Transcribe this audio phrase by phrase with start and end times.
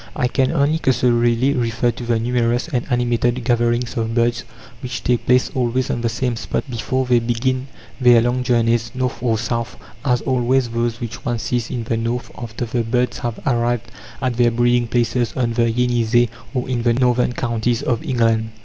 [0.15, 4.43] I can only cursorily refer to the numerous and animated gatherings of birds
[4.81, 7.67] which take place, always on the same spot, before they begin
[7.99, 12.31] their long journeys north or south, as also those which one sees in the north,
[12.35, 13.91] after the birds have arrived
[14.23, 18.49] at their breeding places on the Yenisei or in the northern counties of England.